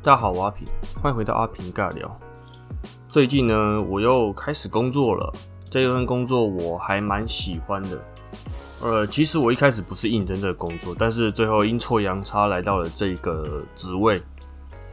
[0.00, 0.64] 大家好，我阿平，
[1.02, 2.08] 欢迎回到阿平尬聊。
[3.08, 5.32] 最近呢，我又开始工作了。
[5.68, 8.00] 这一份工作我还蛮喜欢的。
[8.80, 14.22] 呃，其实我一开始不是应征这个工作，但是最后阴错阳差来到了这个职位。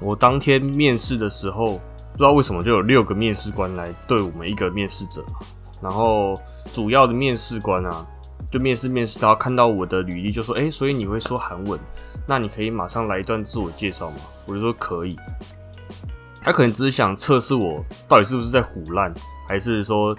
[0.02, 1.80] 我当天面试的时候，
[2.14, 5.24] 不知道为什么就有六个面试官来对我们一个面试者，
[5.84, 6.34] 然后
[6.74, 8.06] 主要的面试官啊，
[8.52, 11.80] 就面试面试，然后看到我的履历就说：“哎，所以你会说韩文？
[12.28, 15.18] 那你可以马上来一段自我介绍吗？”我就说可以。
[16.42, 19.12] 他可能只是想测试我到底是不是在胡乱，
[19.50, 20.16] 还是说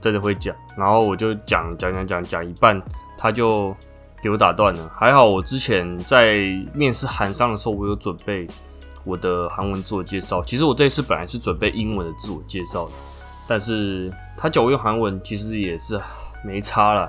[0.00, 0.54] 真的会讲。
[0.76, 2.82] 然后我就讲讲讲讲讲一半，
[3.16, 3.74] 他就
[4.20, 4.90] 给我打断了。
[4.98, 6.36] 还好我之前在
[6.74, 8.46] 面试韩商的时候，我有准备
[9.04, 10.42] 我的韩文自我介绍。
[10.42, 12.92] 其实我这次本来是准备英文的自我介绍的，
[13.46, 16.00] 但是他叫我用韩文，其实也是
[16.44, 17.08] 没差了。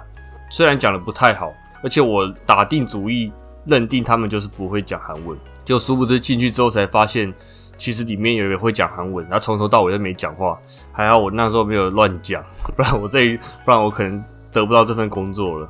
[0.49, 3.31] 虽然讲的不太好，而且我打定主意
[3.65, 7.33] 认定他们就是不会讲韩文，就殊不知进去之后才发现。
[7.77, 10.59] 其实里面有人会讲韩文，他从头到尾都没讲话，
[10.91, 12.43] 还好我那时候没有乱讲，
[12.75, 15.69] 不然我这不然我可能得不到这份工作了。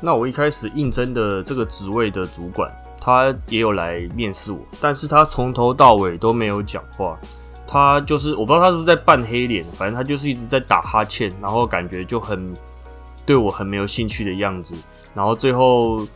[0.00, 7.18] 那我一开始应征的这个职位的主管，他也有来面试我，但是他从头到尾都没有讲话，
[7.68, 12.54] 他就是我不知道他是不是在扮黑脸，反正他就是一直在打哈欠，然后感觉就很
[13.24, 14.74] 对我很没有兴趣的样子，
[15.14, 16.06] 然后最后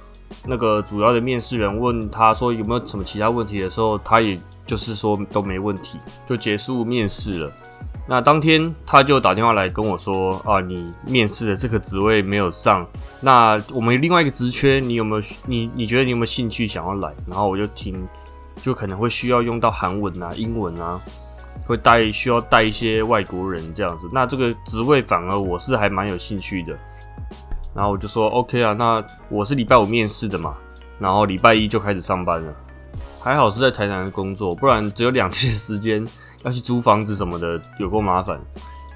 [0.45, 4.41] 那个主要的面试人问他说有没有什么其他问题的时候，他也。
[4.67, 5.97] 就是说都没问题，
[6.27, 7.53] 就结束面试了。
[8.09, 12.85] 那当天他就打电话来跟我说：“啊，你面试的这个职位没有上，
[13.21, 15.23] 那我们另外一个职缺，你有没有？
[15.47, 18.05] 你你觉得你有没有兴趣想要来？”然后我就听，
[18.61, 21.01] 就可能会需要用到韩文啊、英文啊，
[21.67, 24.09] 会带需要带一些外国人这样子。
[24.13, 26.77] 那这个职位反而我是还蛮有兴趣的。
[27.75, 30.55] 然后我就说：“OK 啊，那我是礼拜五面试的嘛，
[30.99, 32.55] 然后礼拜一就开始上班了。”
[33.21, 36.07] 还好是在台南工作，不然只有两天时间
[36.45, 38.41] 要去租房子什么的， 有够麻烦。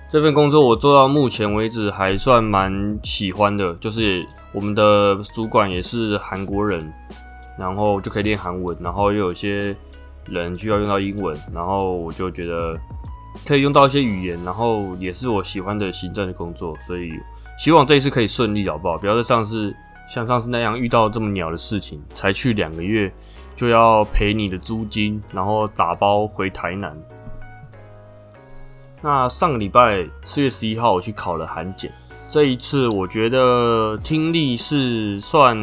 [0.08, 6.92] 这份工作我做到目前为止还算蛮喜欢的，就是我们的主管也是韩国人，
[7.58, 9.76] 然后就可以练韩文，然后又有些
[10.30, 12.78] 人需要用到英文，然后我就觉得
[13.46, 17.12] 可以用到一些语言，然后也是我喜欢的行政的工作，所以
[17.58, 18.96] 希望这一次可以顺利，好不好？
[18.96, 19.74] 不要再上次
[20.08, 23.12] 像上次那样遇到这么鸟的事情，才去两个月。
[23.56, 26.96] 就要赔你的租金，然后打包回台南。
[29.02, 31.92] 那上个礼拜四月十一号，我去考了韩检。
[32.26, 35.54] 这一次我觉得听力是算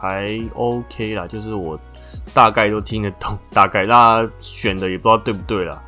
[0.00, 1.78] 还 OK 啦，就是我
[2.34, 5.82] 大概都听得懂， 大概大家选的也不知道对不对啦。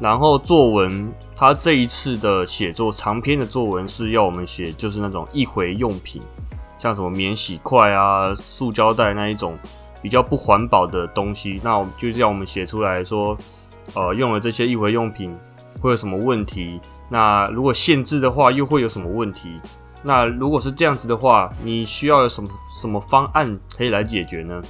[0.00, 6.20] 然后作文，他这一次的写作长篇的作文是要我们写，就是那种一回用品，
[6.78, 9.58] 像什么免洗筷啊、塑胶袋那一种。
[10.02, 13.34] 比较不环保的东西，那我们就让我们写出来说，
[13.94, 15.34] 呃，用了这些一回用品
[15.80, 16.78] 会有什么问题？
[17.08, 19.58] 那如果限制的话，又会有什么问题？
[20.02, 24.60] 那如果是这样子的话，你需要有什么什么方案可以来解决呢？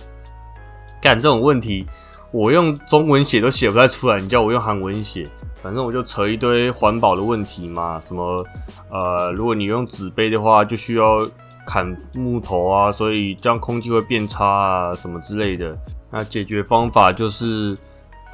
[1.05, 1.87] 干这种问题，
[2.33, 5.25] 我用中文写都写不太出来，你叫我用韩文写，
[5.63, 8.45] 反正我就扯一堆环保的问题嘛，什么
[8.91, 11.29] 呃，如果你用纸杯的话，就需要。
[11.67, 15.75] 砍木头啊，所以这样空气会变差啊，什么之类的。
[16.11, 17.75] 那解决方法就是，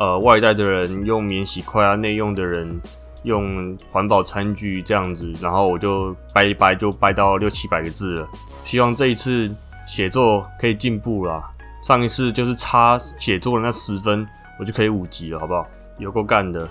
[0.00, 2.80] 呃，外带的人用免洗筷啊，内用的人
[3.22, 5.32] 用环保餐具这样子。
[5.41, 8.28] 然后我就掰一掰，就掰到六七百个字了。
[8.64, 9.48] 希望这一次
[9.86, 11.50] 写作可以进步啦。
[11.82, 14.26] 上一次就是差写作的那十分，
[14.58, 15.66] 我就可以五级了，好不好？
[15.98, 16.68] 有够干的。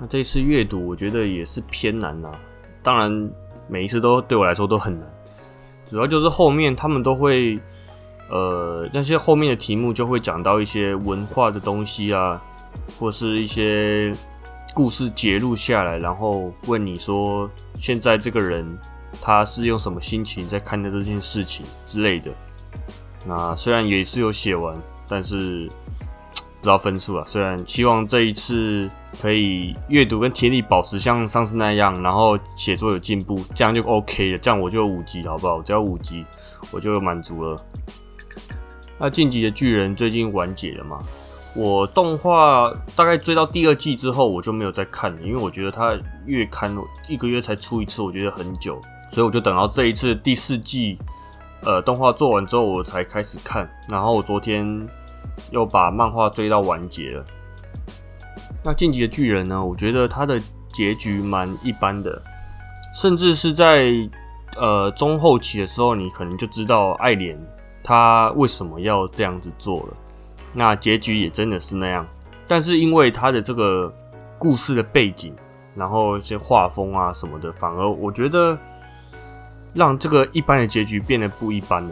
[0.00, 2.32] 那这次阅读，我觉得也是偏难啊。
[2.82, 3.30] 当然，
[3.68, 5.08] 每一次都对我来说都很难。
[5.86, 7.58] 主要就是后面他们都会，
[8.30, 12.42] 呃，那些后面的题目就会讲到一些文化的东西啊，
[12.98, 14.12] 或是一些
[14.74, 17.48] 故事揭录下来，然后问你说
[17.80, 18.66] 现在这个人
[19.20, 22.30] 他是用什么心情在看待这件事情之类的。
[23.26, 24.76] 那虽然也是有写完，
[25.08, 25.68] 但是。
[26.60, 28.90] 不知道分数啊，虽然希望这一次
[29.20, 34.38] 可以阅读跟听力保持像上次那样，然后写作有进步，这样就 OK 了。
[34.38, 35.60] 这样我就五级，好不好？
[35.60, 36.24] 只要五级，
[36.70, 37.54] 我就满足了。
[38.98, 41.04] 那晋级的巨人最近完结了嘛？
[41.54, 45.94] 我动画大概追到第二季之后，我就没有再看了，因为我觉得它
[46.24, 46.74] 月刊
[47.06, 48.80] 一个月才出一次，我觉得很久，
[49.10, 50.98] 所以我就等到这一次第四季，
[51.64, 53.68] 呃，动画做完之后我才开始看。
[53.88, 54.88] 然后我昨天。
[55.50, 57.24] 又把漫画追到完结了。
[58.62, 59.62] 那晋级的巨人呢？
[59.62, 62.22] 我觉得他的结局蛮一般的，
[62.94, 63.92] 甚至是在
[64.56, 67.36] 呃中后期的时候，你可能就知道爱莲
[67.82, 69.96] 他为什么要这样子做了。
[70.52, 72.06] 那结局也真的是那样，
[72.46, 73.92] 但是因为他的这个
[74.38, 75.34] 故事的背景，
[75.74, 78.56] 然后一些画风啊什么的，反而我觉得
[79.74, 81.90] 让这个一般的结局变得不一般了，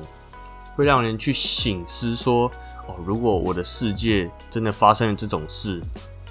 [0.76, 2.50] 会让人去醒思说：
[2.86, 5.80] 哦，如果我的世界真的发生了这种事，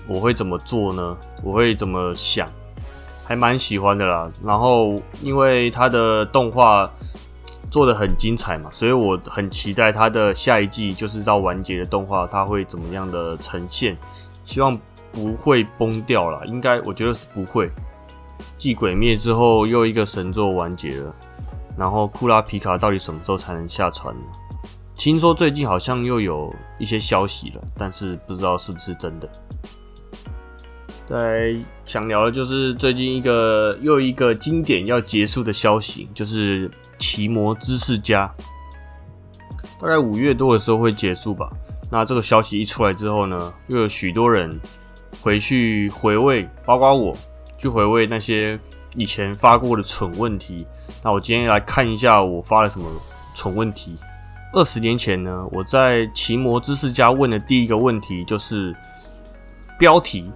[0.07, 1.17] 我会怎么做呢？
[1.43, 2.47] 我会怎么想？
[3.23, 4.31] 还蛮喜欢的啦。
[4.43, 6.89] 然后因为它的动画
[7.69, 13.97] 做的很精彩嘛，所以我很期待它的下一季，就是到完结的动画，它会怎么样的呈现？
[14.43, 14.77] 希望
[15.11, 17.69] 不会崩掉了，应该我觉得是不会。
[18.57, 21.15] 继鬼灭之后，又一个神作完结了。
[21.81, 24.21] 然后库拉皮卡到底什么时候才能下船呢？
[24.93, 29.27] 听说最近好像又有一些消息了，但是不知道是不是真的。
[31.07, 36.69] 在想聊的就是最近一个又一个经典要结束的消息，就是
[36.99, 38.31] 《奇魔知识家》，
[39.81, 41.49] 大概五月多的时候会结束吧。
[41.91, 44.55] 那这个消息一出来之后呢，又有许多人
[45.19, 47.17] 回去回味，包括我
[47.57, 48.59] 去回味那些
[48.95, 50.67] 以前发过的蠢问题。
[51.03, 52.87] 那我今天来看一下我发了什么
[53.33, 53.97] 蠢问题。
[54.53, 58.75] 二十年前呢，我在《奇魔知识家》问的第一个问题就是
[59.79, 60.31] 标题。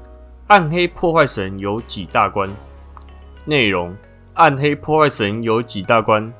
[0.47, 2.49] 暗黑破坏神有几大关？
[3.45, 3.95] 内容：
[4.35, 6.31] 暗黑破坏神有几大关？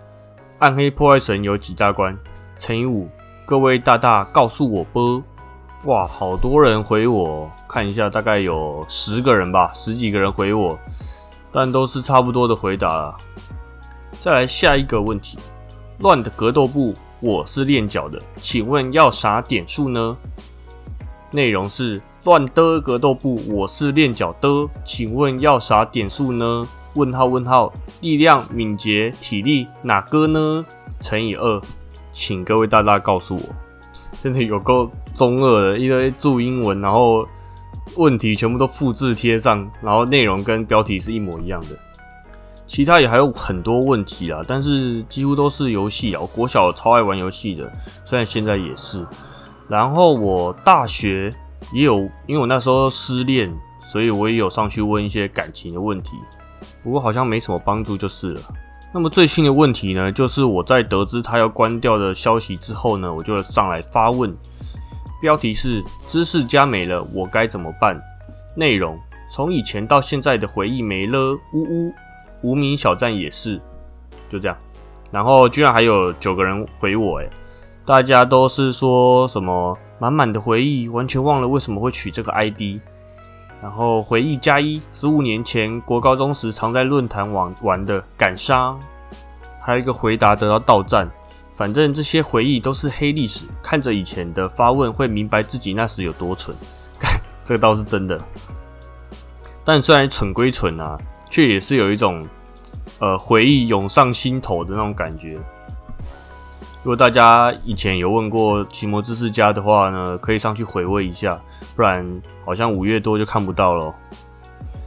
[0.60, 2.18] 暗黑破坏神有几大关？
[2.58, 3.10] 乘以五，
[3.46, 5.22] 各位大大告诉我啵！
[5.86, 10.80] 哇，好多人回我，看一下，大概有十个人吧，十几个人回我，
[11.52, 13.18] 但都是差不多的回答。
[14.22, 15.38] 再来下一个问题：
[16.00, 20.18] 乱的格斗部，我是练脚的，请问要啥点数呢？
[21.32, 22.02] 内容是。
[22.24, 24.50] 乱的格斗部，我是练脚的，
[24.84, 26.68] 请问要啥点数呢？
[26.96, 27.72] 问号问号，
[28.02, 30.66] 力量、敏捷、体力哪个呢？
[31.00, 31.62] 乘以二，
[32.12, 33.42] 请各位大大告诉我。
[34.24, 37.28] 真的有够中二的，一堆注英文，然后
[37.96, 41.78] 问题全部都复制贴上，然后内容跟标题是一模一样的。
[42.68, 46.22] 其他也还有很多问题啦，但是几乎都是游戏啊。
[46.22, 47.72] 我国小超爱玩游戏的，
[48.04, 49.06] 虽然现在也是。
[49.68, 51.32] 然后我大学。
[51.74, 51.98] 也有，
[52.28, 56.16] 因为我那时候失恋，所以我也有上去问一些感情的问题，
[56.84, 58.42] 不过好像没什么帮助就是了。
[58.94, 64.32] 那么最新的问题呢，就是我在得知他要关掉的消息之后呢，我就上来发问，
[65.20, 68.00] 标题是“知识加没了，我该怎么办？”
[68.56, 68.96] 内容
[69.32, 71.94] 从以前到现在的回忆没了，呜呜，
[72.46, 73.60] 无名小站也是，
[74.30, 74.56] 就这样。
[75.12, 77.30] 然后居然还有九个人回我，诶，
[77.84, 79.76] 大家都是说什么？
[79.98, 82.80] 满满的回忆，完全忘了为什么会取这个 ID。
[83.62, 88.80] 然后回忆加一，十五年前国高中时常在论坛网玩的感伤。
[89.60, 91.10] 还有一个回答得到到站，
[91.54, 93.46] 反正这些回忆都是黑历史。
[93.64, 96.56] 看着以前的发问，会明白自己那时有多蠢。
[97.44, 98.20] 这倒是真的。
[99.64, 100.96] 但虽然蠢归蠢啊，
[101.30, 102.28] 却也是有一种
[103.00, 105.38] 呃回忆涌上心头的那种感觉。
[106.84, 111.42] 如果大家以前有问过奇魔知识家的话呢，可以上去回味一下，
[111.76, 112.06] 不然
[112.46, 113.94] 好像五月多就看不到了。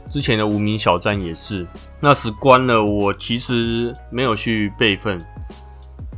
[0.09, 1.67] 之前的无名小站也是，
[1.99, 5.19] 那时关了，我其实没有去备份，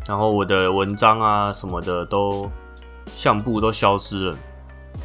[0.08, 2.50] 然后我的文章啊什么的都
[3.08, 4.38] 相簿都消失了。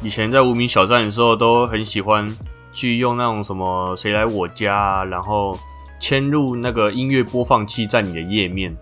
[0.01, 2.25] 以前在无名小站的时候，都很喜欢
[2.71, 5.57] 去用那种什么谁来我家，然后
[5.99, 8.75] 嵌入那个音乐播放器在你的页面。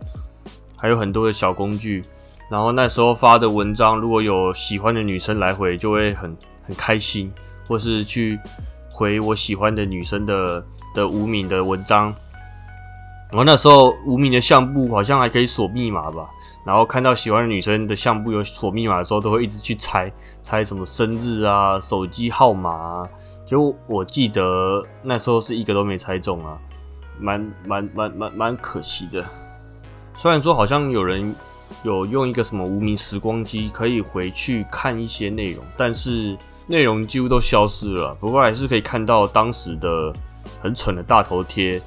[0.77, 2.03] 还有很多的小工具，
[2.51, 7.31] 然后那时候发的文章，如果有喜欢的女生来回，就会很很开心，
[7.67, 8.37] 或是去
[8.91, 12.13] 回我喜欢的女生的的无名的文章。
[13.31, 16.29] 然后那时候无名的相簿好像还可以锁密码吧，
[16.65, 20.11] 然后看到喜欢的女生的相簿有锁密码的时候，都会一直去猜
[20.43, 23.09] 猜什么生日啊、手机号码啊。
[23.43, 26.59] 就我记得那时候是一个都没猜中啊，
[27.19, 29.23] 蛮蛮蛮蛮蛮可惜的。
[30.15, 31.35] 虽然说好像有人
[31.83, 38.15] 有用一个什么无名时光机可以回去看一些内容，但是内容几乎都消失了。
[38.15, 40.13] 不过还是可以看到当时的
[40.61, 41.81] 很蠢的大头贴，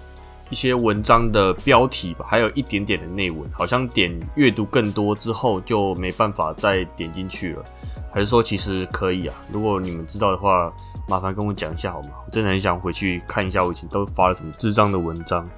[0.50, 3.48] 一些文章的标题吧，还有一点点的内文。
[3.52, 7.64] 好像点阅读更多之后就没办法再点进去了，
[8.12, 9.34] 还是说其实可以啊？
[9.50, 10.72] 如果你们知道的话，
[11.08, 12.10] 麻烦跟我讲一下好吗？
[12.26, 15.48] 我真的很想回去看一下我以前都发了什么智障的文章。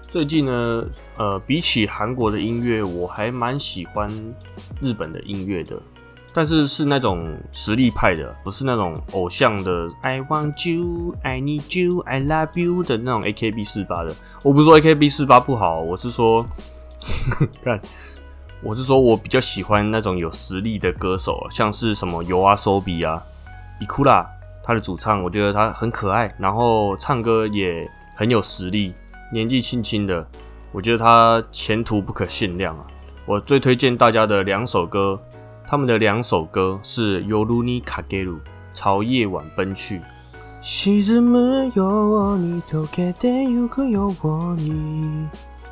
[0.00, 0.84] 最近呢，
[1.18, 4.08] 呃，比起韩国的音乐，我还蛮喜欢
[4.80, 5.78] 日本的音乐的，
[6.32, 9.86] 但是是那种实力派的，不是那种偶像的。
[10.00, 14.16] I want you, I need you, I love you 的那种 A K B 四八的。
[14.42, 16.46] 我不是说 A K B 四八不好，我是说，
[17.62, 17.78] 看，
[18.62, 23.22] 我是说我比较喜欢那种有实力的歌手，像是什么 U R S O B 啊，
[23.80, 24.26] 伊库拉，
[24.62, 28.94] 他的主唱，我觉得他很可爱，然后唱歌也很有实力，
[29.32, 30.26] 年纪轻轻的，
[30.72, 32.86] 我觉得他前途不可限量啊！
[33.24, 35.20] 我最推荐大家的两首歌，
[35.66, 38.36] 他们的两首歌是《尤鲁尼卡给鲁》，
[38.74, 40.00] 朝夜晚奔去。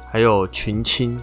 [0.08, 1.18] 还有群青，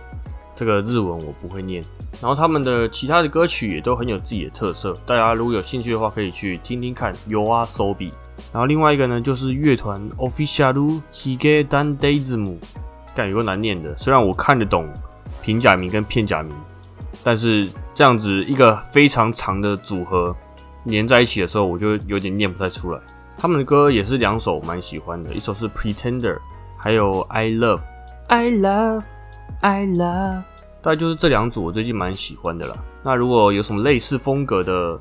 [0.55, 1.83] 这个日文我不会念。
[2.21, 7.13] 然后他们的其他的歌曲也都很有自己的特色，大家如果有兴趣的话，可以去听听看。
[7.27, 8.11] 有啊，Sobi。
[8.51, 12.57] 然后另外一个呢，就是乐团 Official Hige Dan Daismu，
[13.15, 13.95] 感有个难念的。
[13.95, 14.87] 虽然我看得懂
[15.41, 16.51] 平假名跟片假名，
[17.23, 20.35] 但是这样子一个非常长的组合
[20.85, 22.99] 连在一起的时候，我就有点念不太出来。
[23.37, 26.37] 他们的歌也是两首蛮喜欢的，一首是 Pretender，
[26.77, 27.81] 还有 I Love
[28.27, 29.03] I Love
[29.61, 30.43] I Love，
[30.81, 32.75] 大概就是这两组我最近蛮喜欢的啦。
[33.03, 34.97] 那如果有什么类似风格的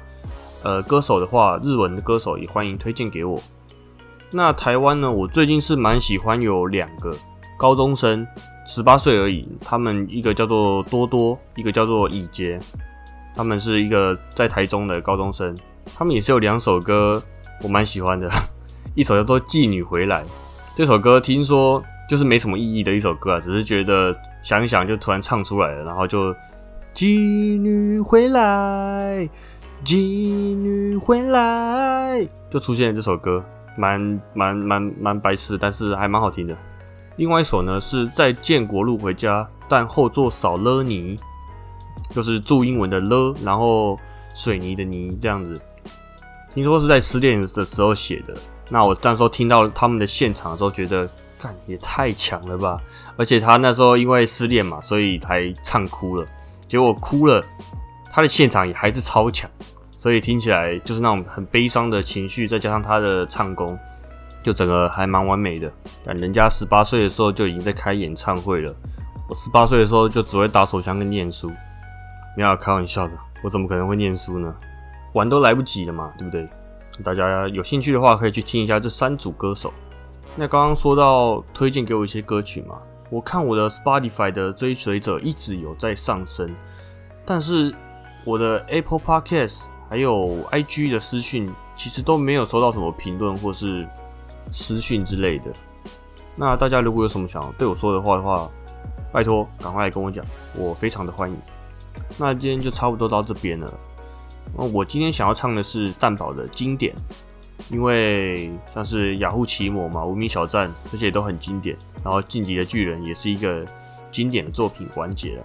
[0.63, 3.41] 呃歌手的话，日文的歌手也欢迎推荐给我。
[4.31, 7.15] 那台湾呢，我最近是蛮喜欢有两个
[7.59, 8.27] 高中生，
[8.67, 12.59] 十八岁而已，他们一个叫做多多，一个叫做乙杰，
[13.37, 15.57] 他们是一个在台中的高中生，
[15.95, 17.23] 他们也是有两首歌。
[17.63, 18.29] 我蛮喜欢的，
[18.97, 20.23] 一首叫做《妓女回来》
[20.75, 26.35] 这首歌，听说就是没什么意义的一首歌啊，只是觉得想一想就突然唱出来了，然后就
[26.95, 29.29] 妓女回来，
[29.85, 29.97] 妓
[30.57, 33.43] 女回来，就出现了这首歌，
[33.77, 36.57] 蛮蛮蛮蛮白痴，但是还蛮好听的。
[37.17, 41.17] 另外一首呢是在建国路回家，但后座少了你，
[42.11, 43.99] 就是注英文的了，然后
[44.35, 45.61] 水泥的泥这样子。
[46.55, 48.35] 听说是在失恋的时候写的，
[48.71, 51.09] 那我那时候听到他们的现场的时候，觉得
[51.43, 52.81] 干也太强了吧！
[53.17, 56.25] 而且他那时候因为失恋嘛，所以才唱哭了。
[56.69, 57.43] 结果哭了，
[58.13, 59.51] 他的现场也还是超强，
[59.91, 63.77] 所以听起来就是那种很悲伤的情绪，再加上他的唱功，
[64.43, 65.71] 就整个还蛮完美的。
[66.05, 68.73] 但人家十八岁的时候就已经在开演唱会了，
[69.29, 71.51] 我十八岁的时候就只会打手枪跟念书，
[72.37, 74.55] 没有开玩笑的，我怎么可能会念书呢？
[75.13, 76.49] 玩都来不及了嘛，对不对？
[77.03, 79.73] 大家有兴趣的话，可以去听一下这三组歌手。
[80.35, 86.55] 那刚刚说到推荐给我一些歌曲嘛，我看我的 Spotify 的追随者一直有在上升，
[87.27, 87.75] 但是
[88.25, 93.87] 我的 Apple Podcast 还有 IG 的私讯其实都没有收到什么评论或是
[94.51, 95.53] 私讯之类的。
[96.35, 98.51] 那大家如果有什么想对我说的话的话，
[99.13, 100.25] 拜托赶快来跟我讲，
[100.57, 101.37] 我非常的欢迎。
[102.17, 103.67] 那今天就差不多到这边了。
[104.57, 106.95] 哦，我今天想要唱的是蛋堡的经典，
[107.71, 113.65] 因为像是雅虎奇摩嘛、无名小站这些都很经典，然后晋级的巨人也是一个
[114.11, 115.45] 经典的作品完结了，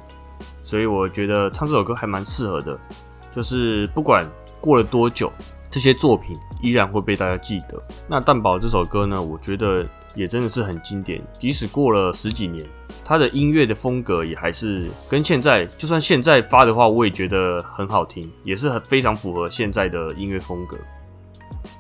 [0.61, 2.79] 所以我觉得唱这首歌还蛮适合的，
[3.33, 4.25] 就是不管
[4.59, 5.31] 过了多久，
[5.69, 7.81] 这些作品依然会被大家记得。
[8.07, 9.85] 那蛋堡这首歌呢，我觉得。
[10.15, 12.65] 也真的是很经典，即使过了十几年，
[13.05, 20.75] 他的音乐的风格也还是跟现在，就算现在发的话，我也觉得很好听，也是很非常符合现在的音乐风格。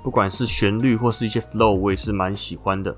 [0.07, 2.95] 不管是旋律或是一些 flow，我也是蛮喜欢的。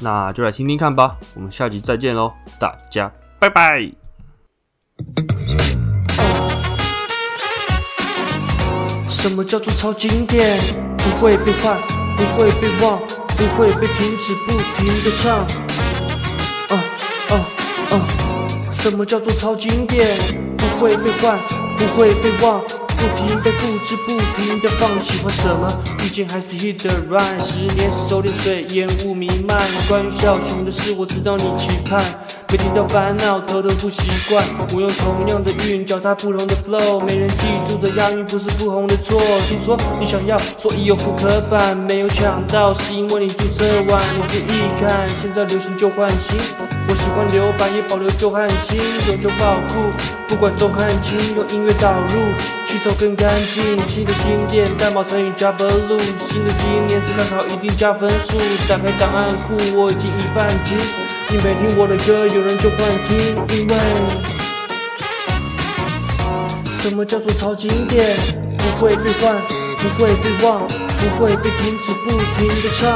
[0.00, 3.90] 那就来听听看吧，我们下集再见喽，大家拜拜。
[9.08, 10.60] 什么叫做超经典？
[10.98, 11.80] 不会被换，
[12.14, 13.00] 不会被忘。
[13.38, 15.38] 不会被停止，不停的唱。
[16.68, 16.84] 啊
[17.30, 17.32] 啊
[17.90, 18.70] 啊！
[18.70, 20.06] 什么叫做超经典？
[20.58, 21.38] 不会被换，
[21.78, 22.62] 不会被忘。
[22.96, 25.00] 不停的复制，不停的放。
[25.00, 25.70] 喜欢什么？
[25.98, 27.38] 毕竟还是 hit the run。
[27.40, 29.60] 十年是收敛水，烟雾弥漫。
[29.88, 32.02] 关于小熊的事，我知道你期盼。
[32.54, 34.46] 每天都烦恼，头都不习惯。
[34.72, 37.00] 我用同样的韵，脚踏不同的 flow。
[37.00, 39.20] 没人记住的押韵，不是不红的错。
[39.48, 44.00] 听说你想要，所以有复刻版，没有抢到，是因为你注册晚。
[44.14, 46.38] 你注意看，现在流行旧换新。
[46.86, 48.78] 我喜欢留白，也保留旧和新，
[49.10, 49.90] 有旧保护，
[50.28, 52.22] 不管重和轻，用音乐导入，
[52.68, 53.82] 吸收更干净。
[53.88, 55.98] 新的经典，代码乘以加 blue，
[56.30, 58.38] 新的今年自看好一定加分数。
[58.68, 60.78] 打开档案库，我已经一半斤。
[61.30, 62.78] 你没听我的歌，有人就幻
[63.08, 63.74] 听，因为
[66.72, 68.16] 什么叫做超经典？
[68.56, 69.36] 不会被换，
[69.78, 72.90] 不会被忘，不会被停止，不停的唱。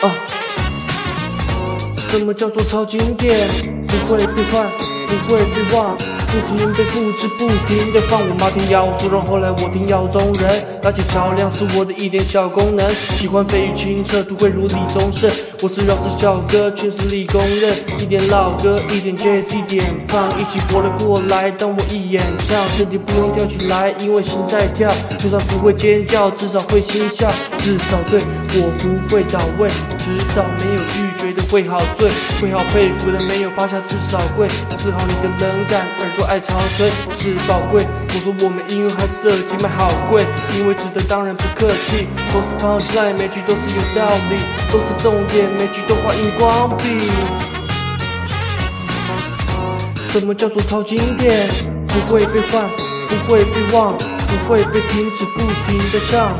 [0.00, 0.14] 啊
[1.96, 3.48] 什么叫做超经典？
[3.86, 4.66] 不会被换，
[5.06, 6.13] 不会被忘。
[6.34, 8.20] 不停被复制，不停的放。
[8.20, 12.90] 我妈听姚苏蓉，后来我听姚宗仁，搭起桥梁是我的一点小功能。
[12.90, 15.30] 喜欢飞鱼清澈，都会如李宗盛。
[15.62, 17.78] 我是饶舌小哥，全是理工人。
[18.00, 21.50] 一点老歌，一点 jazz，一点放，一起活了过来。
[21.52, 24.90] 当我一演唱，身体不用跳起来，因为心在跳。
[25.18, 27.30] 就算不会尖叫，至少会心笑。
[27.58, 28.20] 至少对
[28.56, 32.10] 我不会倒位，迟早没有拒绝的会好醉，
[32.40, 34.48] 会好佩服的没有趴下至少跪。
[34.76, 37.86] 治好你的冷感，耳朵爱潮吹是宝贵。
[38.08, 40.26] 我说我们音乐还设计卖好贵，
[40.56, 42.06] 因为值得当然不客气。
[42.32, 44.36] 都是 punchline，每句都是有道理，
[44.72, 47.08] 都是重点，每句都画荧光笔。
[50.10, 51.48] 什么叫做超经典？
[51.86, 52.68] 不会被换，
[53.08, 56.36] 不会被忘，不会被停止，不停的唱。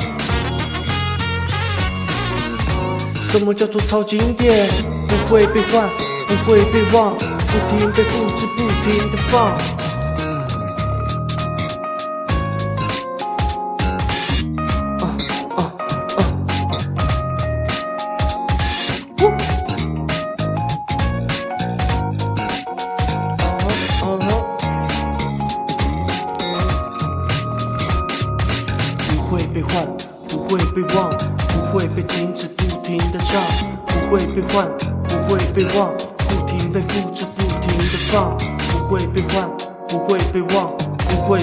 [3.23, 4.69] 什么叫做超经典？
[5.07, 5.89] 不会被换，
[6.27, 7.17] 不会被忘，
[7.55, 9.57] 不停被复制，不停的放。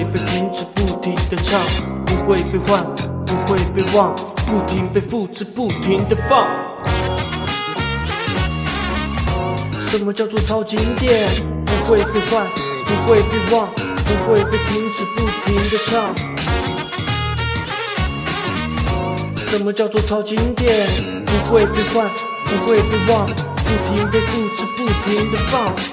[0.02, 1.60] 会被停止，不停的唱，
[2.04, 2.84] 不会被换，
[3.24, 4.12] 不会被忘，
[4.46, 6.44] 不停被复制，不停的放。
[9.80, 11.28] 什么叫做超经典？
[11.64, 12.44] 不会被换，
[12.84, 16.12] 不会被忘，不会被停止，不停的唱。
[19.36, 20.88] 什么叫做超经典？
[21.24, 22.10] 不会被换，
[22.46, 25.91] 不会被忘，不停被复制，不停的放。